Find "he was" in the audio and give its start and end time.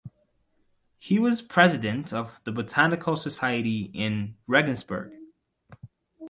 0.97-1.43